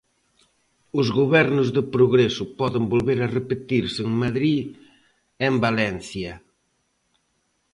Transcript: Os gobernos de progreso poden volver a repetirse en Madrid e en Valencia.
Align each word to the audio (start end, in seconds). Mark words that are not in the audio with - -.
Os 0.99 1.07
gobernos 1.19 1.67
de 1.75 1.83
progreso 1.95 2.43
poden 2.59 2.83
volver 2.93 3.19
a 3.21 3.31
repetirse 3.37 3.99
en 4.05 4.11
Madrid 4.23 4.59
e 4.71 5.43
en 5.51 5.55
Valencia. 5.65 6.33